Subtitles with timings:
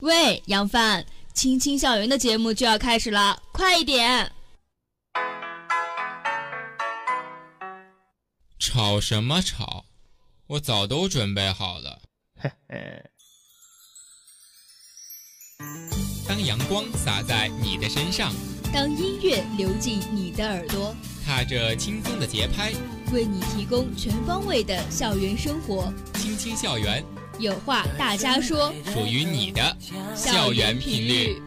[0.00, 4.32] 喂，杨帆，青青校园的节目就要开始了，快一点！
[8.58, 9.84] 吵什么吵？
[10.46, 12.00] 我早都准备好了。
[12.40, 13.10] 嘿嘿。
[16.26, 18.32] 当阳光洒在你的身上，
[18.72, 20.96] 当音乐流进你的耳朵，
[21.26, 22.72] 踏着轻松的节拍，
[23.12, 25.92] 为你提供全方位的校园生活。
[26.14, 27.04] 青青校园，
[27.40, 29.74] 有话大家说，属于你的
[30.14, 31.40] 校园频率。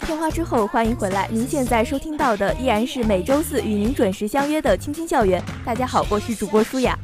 [0.00, 1.28] 片花之后，欢迎回来。
[1.30, 5.38] 您现在收听到的依然是每周四与您准时相约的《青青校园》。
[5.66, 6.98] 大家好，我是主播舒雅。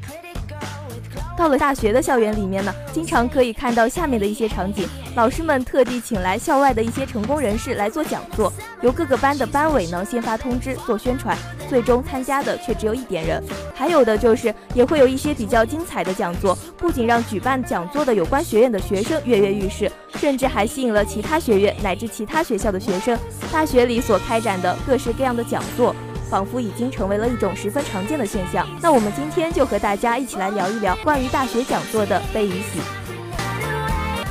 [1.36, 11.36] 到了大学的校园里面呢，经常可以看到下面的一些场景：老师们特地请来校外的一些成功人士来做讲座，由各个班的班委呢先发通知做宣传，
[11.68, 13.42] 最终参加的却只有一点人。
[13.74, 23.18] 还有的就是也会有一些比较精彩的讲座，不仅让举办讲座的有关学院的学生跃跃欲试，甚至还吸引了其他学院乃至其他学校的学生。
[23.52, 25.94] 大学里所开展的各式各样的讲座。
[26.30, 28.66] 仿佛已经成为了一种十分常见的现象。
[28.80, 33.03] 那我们今天就和大家一起来聊一聊关于大学讲座的悲与喜。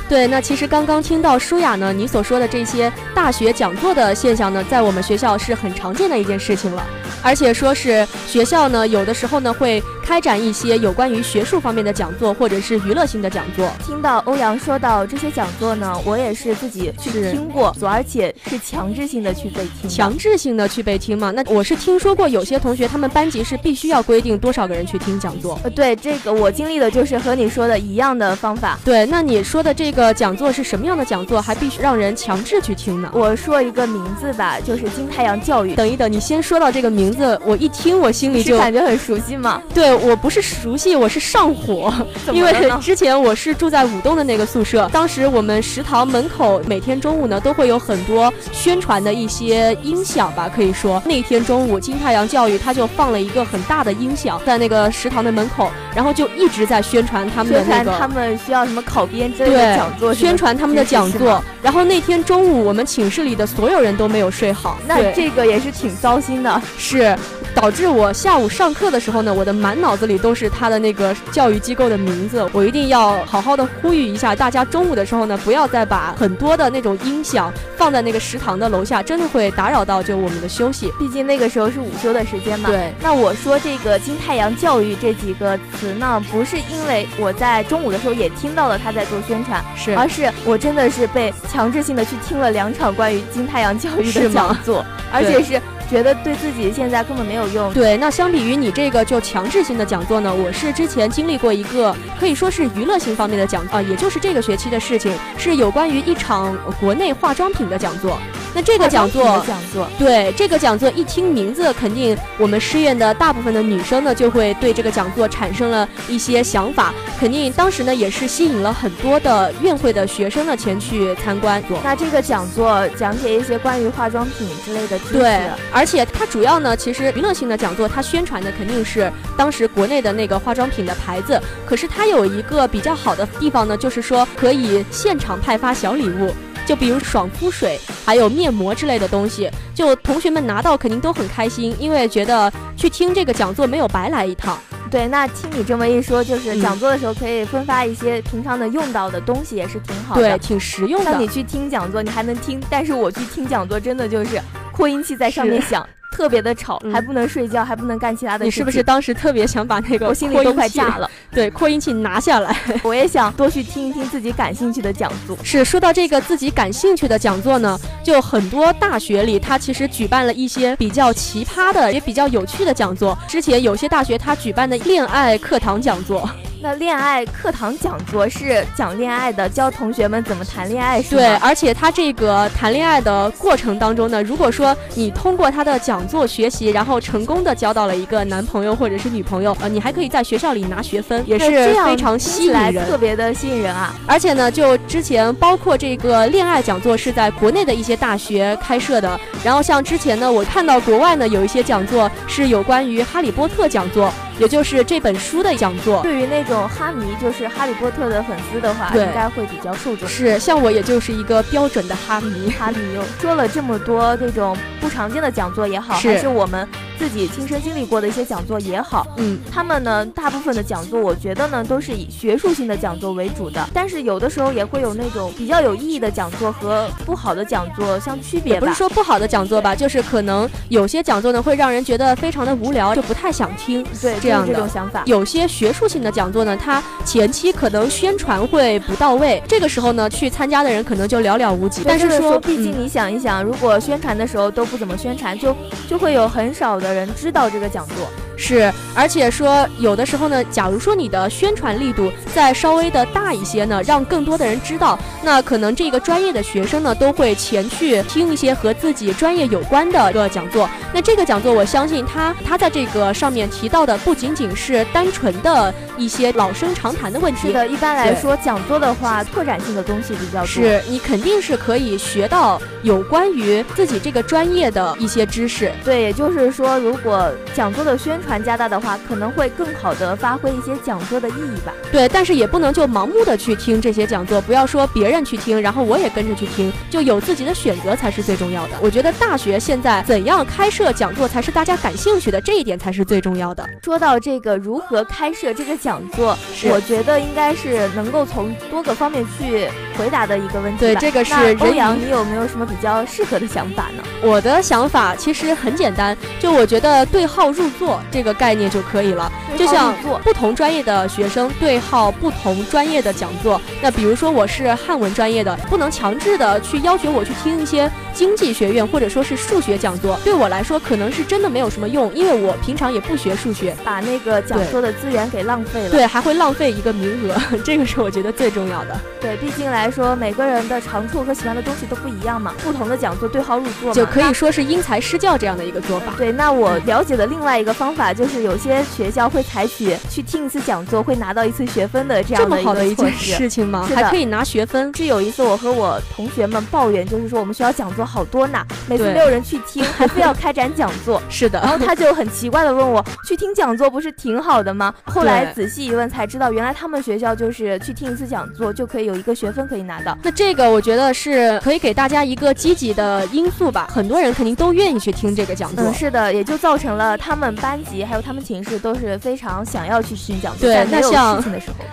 [0.08, 6.84] 对，那其实刚刚听到舒雅呢，你所说的这些大学讲座的现象呢，在我们学校是很常见的一件事情了。
[7.22, 13.66] 而且说是学校呢，有的时候呢会开展一些有关于学术方面的讲座，或者是娱乐性的讲座。
[13.82, 19.88] 听到欧阳说到这些讲座呢，我也是自己去听过，而且是强制性的去被听。
[19.88, 21.30] 强制性的去被听嘛？
[21.30, 25.58] 那我是听说过有些同学他们班级是必须要规定多少个人去听讲座。
[25.64, 28.78] 呃，对，这个我经历的就是和你说的一样的方法。
[28.84, 31.40] 对，那你说的这个讲座是什么样的讲座？
[31.40, 33.08] 还必须让人强制去听呢？
[33.14, 35.74] 我说一个名字吧，就是金太阳教育。
[35.74, 37.14] 等一等，你先说到这个名。
[37.14, 39.62] 字我一听，我心里就感觉很熟悉嘛。
[39.72, 41.94] 对我不是熟悉，我是上火，
[42.34, 61.42] 因为之前我是住在武栋的那个宿舍，当时我们食堂门口每天中午呢都会有很多宣传的一些音响吧，可以说那天中午金太阳教育他就放了一个很大的音响在那个食堂的门口，然后就一直在宣传他们的那个他们需要什么考编之类的讲座，宣传他们的讲座。
[61.62, 67.16] 然后那天中午我们寝室里的所有人都没有睡好，那这个也是挺糟心的，是。
[67.54, 72.46] 是导致我下午上课的时候呢，我的满脑子里都是他的那个教育机构的名字。
[72.52, 80.92] 我一定要好好的呼吁一下大家，中午的时候呢，不要再把很多的那种音响放在那个食堂的楼下，真的会打扰到就我们的休息。
[80.98, 82.68] 毕竟那个时候是午休的时间嘛。
[82.68, 82.92] 对。
[83.00, 95.60] 那我说这个“金太阳教育”这几个词呢，不是因为我在中午的时候也听到了他在做宣传，是，而是我真的是被强制性的去听了两场关于“金太阳教育”的讲座，而且是。
[95.90, 97.72] 觉得对自己现在根本没有用。
[97.72, 108.18] 对，那相比于你这个就强制性的讲座呢，我是之前经历过一个可以说是娱乐性方面的讲啊，也就是这个学期的事情，是有关于一场国内化妆品的讲座。
[108.54, 116.94] 那这个讲座，讲座，对这个讲座一听名字，肯定我们师院的大部分的女生呢，就会对这个讲座产生了一些想法。
[117.18, 121.60] 肯定当时呢，也是吸引了很多的院会的学生呢前去参观。
[121.82, 125.18] 那这个讲座讲解一些关于化妆品之类的知识。
[125.18, 125.40] 对，
[125.72, 131.40] 而且它主要呢，其实娱乐性的讲座，它宣传的肯定是当时国内的那个化妆品的牌子。
[131.66, 136.32] 可是它有一个比较好的地方呢，就是说可以现场派发小礼物。
[136.66, 144.58] 就比如爽肤水，还有面膜之类的东西，就同学们拿到肯定都很开心，因为觉得去听这个讲座没有白来一趟。
[144.90, 151.10] 对，那听你这么一说，就是讲座的时候可以分发一些平常能用到的东西，也是挺好的，对，挺实用的。
[151.10, 154.40] 那你去听讲座，你还能听，但是我去听讲座，真的就是
[154.72, 155.84] 扩音器在上面响。
[156.14, 158.44] 特别的吵，还不能睡觉，还不能干其他的。
[158.44, 161.10] 你是不是当时特别想把那个我心里都快炸了？
[161.32, 162.56] 对，扩音器拿下来。
[162.84, 165.36] 我也想多去听一听自己感兴趣的讲座。
[165.42, 173.18] 是说到这个自己感兴趣的讲座呢，就很多大学里，他其实举办了一些比较奇葩的，也比较有趣的讲座。
[173.26, 176.30] 之前有些大学他举办的恋爱课堂讲座。
[176.64, 181.20] 那恋爱课堂讲座是讲恋爱的，教同学们怎么谈恋爱，是吗？
[181.20, 193.94] 对，而且他这个谈恋爱的过程当中呢，如果说你通过他的讲座学习，然后成功的交到了一个男朋友或者是女朋友，呃，你还可以在学校里拿学分，也是非常吸引人，特别的吸引人啊！
[194.06, 204.10] 而且呢，就之前包括这个恋爱讲座是在国内的一些大学开设的，然后像之前呢，我看到国外呢有一些讲座是有关于哈利波特讲座。
[204.38, 206.02] 也就是这本书的讲座。
[206.02, 210.08] 对于那种哈迷，就是哈利波特的粉丝的话，应该会比较受众。
[210.08, 212.50] 是，像我也就是一个标准的哈迷。
[212.50, 212.78] 哈迷
[213.20, 216.68] 说了这么多这种不常见的讲座也好，还是我们。
[216.98, 223.68] 自己亲身经历过的一些讲座也好，嗯，他们呢，大部分的讲座，我觉得呢，都是以学术性的讲座为主的。
[223.72, 228.58] 但是有的时候也会有那种比较有意义的讲座和不好的讲座相区别。
[228.60, 233.84] 不是说不好的讲座吧，就是可能有些讲座呢会让人觉得非常的无聊，就不太想听。
[234.00, 235.02] 对，这样这种想法。
[235.06, 241.82] 有些学术性的讲座呢，它前期可能宣传会不到位，这个时候呢，去参加的人可能就寥寥无几。
[241.84, 245.54] 但是说，毕竟你想一想，如果宣传的时候都不怎么宣传，就
[245.88, 247.64] 就会有很少的人知道这个。
[247.74, 260.68] 讲座是，而且说有的时候呢，假如说你的宣传力度再稍微的大一些呢，让更多的人知道，那可能这个专业的学生呢都会前去听一些和自己专业有关的一个讲座。
[260.92, 267.48] 那这个讲座，我相信他他在这个上面提到的不仅仅是单纯的一些老生常谈的问题。
[267.48, 270.46] 是的，一般来说，讲座的话，拓展性的东西比较多。
[270.46, 275.72] 是你肯定是可以学到有关于自己这个专业的一些知识。
[275.84, 281.72] 对，也就是说，如果讲座的宣传加大的话，可能会更好的发挥一些讲座的意义吧。
[281.90, 288.72] 对，但是也不能就盲目的去听这些讲座，不要说别人去听，然后我也跟着去听，就有自己的选择才是最重要的。
[288.80, 293.68] 我觉得大学现在怎样开设讲座才是大家感兴趣的，这一点才是最重要的。
[293.82, 300.78] 说到这个如何开设这个讲座，我觉得应该是能够从多个方面去回答的一个问题。
[300.78, 304.02] 对，这个是欧阳，你有没有什么比较适合的想法呢？
[304.22, 309.30] 我的想法其实很简单，就我觉得对号入座这个概念就可以了。
[309.58, 328.96] 就像不同专业的学生对号不同专业的讲座，那比如说我是汉文专业的，不能强制的去要求我去听一些经济学院或者说是数学讲座，对我来说可能是真的没有什么用，因为我平常也不学数学，把那个讲座的资源给浪费了，对，还会浪费一个名额， 这个是我觉得最重要的。
[329.20, 336.12] 对，毕竟来说每个人的长处和喜欢的东西都不一样嘛，不同的讲座对号入座，就可以说是因材施教这样的一个做法。
[336.18, 339.42] 对，那我了解的另外一个方法就是有些学校会。
[339.44, 343.86] 采取去听一次讲座会拿到一次学分的这样的一件事情吗？
[343.94, 344.90] 还可以拿学分。
[344.96, 351.22] 是有一次我和我同学们抱怨，就是说我们学校讲座好多呢，每次没有人去听，还非要开展讲座。
[351.28, 351.60] 是的。
[351.60, 354.92] 然后他就很奇怪的问我，去听讲座不是挺好的吗？
[355.04, 360.16] 后来仔细一问才知道，原来他们学校就是去听一次讲座就可以有一个学分可以拿到。
[360.22, 365.92] 那这个我觉得是可以给大家一个积极的因素吧，很多人肯定都愿意去听这个讲座。
[365.92, 370.14] 是的，也就造成了他们班级还有他们寝室都是非常想要去。
[370.24, 371.42] 听讲座，对，那像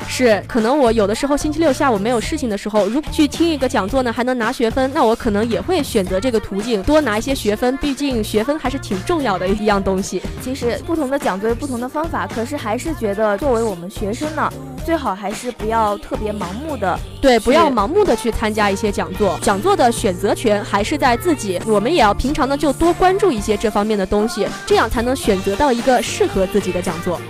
[0.08, 10.22] 是可能我有的时候星期六下午没有事情的时候，如去听一个讲座呢，还能拿学分，那我可能也会选择这个途径，多拿一些学分，毕竟学分还是挺重要的一样东西。
[10.42, 14.50] 其实不同的讲座有不同的方法，可是还是觉得作为我们学生呢，
[14.92, 27.22] 最好还是不要特别盲目的，对，不要盲目的去参加一些讲座，讲座的选择权还是在自己，我们也要平常呢就多关注一些这方面的东西，这样才能选择到一个适合自己的讲座。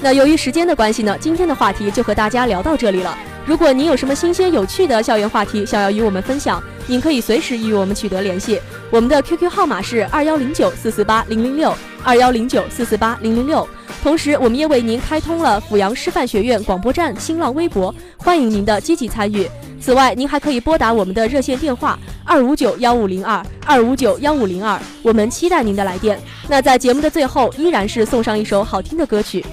[0.00, 3.14] 那由于时间的关系呢，今天的话题就和大家聊到这里了。
[3.44, 8.58] 如果您有什么新鲜有趣的校园话题想要与我们分享，您可以随时与我们取得联系。
[8.90, 13.68] 我们的 QQ 号码是二幺零九四四八零零六二幺零九四四八零零六。
[14.06, 19.50] 同时，我们也为您开通了阜阳师范学院广播站新浪微博，欢迎您的积极参与。
[19.80, 26.20] 此外，您还可以拨打我们的热线电话二五九幺五零二二五九幺五零二，我们期待您的来电。
[26.46, 29.44] 那在节目的最后，依然是送上一首好听的歌曲。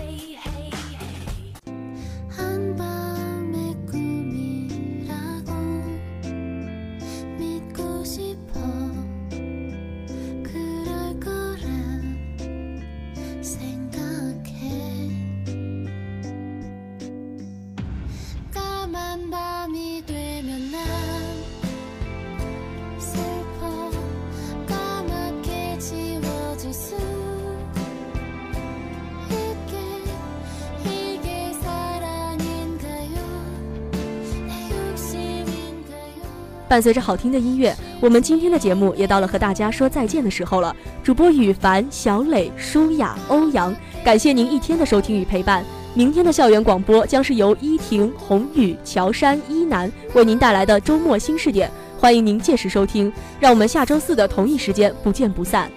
[36.67, 40.75] 伴随着好听的音乐，我们今天的节目也到了和大家说再见的时候了。
[41.03, 45.63] 主播羽凡、小磊、舒雅、欧阳，感谢您一天的收听与陪伴。
[45.93, 53.13] 明天的校园广播将是由依婷、宏宇、乔山、依南为您带来的周末新视点，欢迎您届时收听。
[53.39, 55.69] 让我们下周四的同一时间不见不散。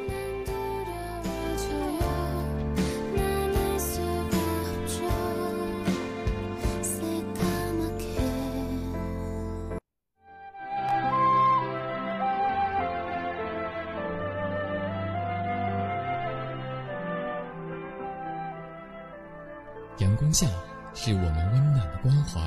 [20.17, 20.47] 光下，
[20.95, 22.41] 是我们温暖的关怀；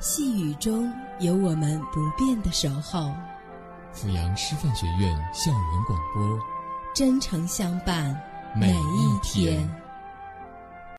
[0.00, 3.12] 细雨中有我们不变的守候。
[3.92, 6.38] 阜阳师范学院校园广播，
[6.94, 8.18] 真诚相伴
[8.54, 9.81] 每一天。